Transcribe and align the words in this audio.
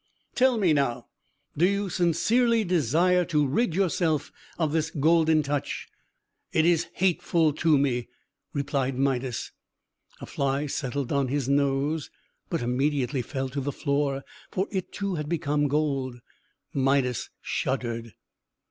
Tell 0.33 0.57
me, 0.57 0.73
now, 0.73 1.09
do 1.55 1.63
you 1.67 1.87
sincerely 1.87 2.63
desire 2.63 3.23
to 3.25 3.45
rid 3.45 3.75
yourself 3.75 4.31
of 4.57 4.71
this 4.71 4.89
Golden 4.89 5.43
Touch?" 5.43 5.89
"It 6.51 6.65
is 6.65 6.87
hateful 6.93 7.53
to 7.53 7.77
me!" 7.77 8.07
replied 8.51 8.97
Midas. 8.97 9.51
A 10.19 10.25
fly 10.25 10.65
settled 10.65 11.11
on 11.11 11.27
his 11.27 11.47
nose, 11.47 12.09
but 12.49 12.63
immediately 12.63 13.21
fell 13.21 13.47
to 13.49 13.61
the 13.61 13.71
floor; 13.71 14.23
for 14.49 14.67
it, 14.71 14.91
too, 14.91 15.13
had 15.17 15.29
become 15.29 15.67
gold. 15.67 16.19
Midas 16.73 17.29
shuddered. 17.39 18.13